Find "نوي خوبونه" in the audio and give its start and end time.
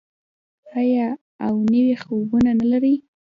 1.71-2.51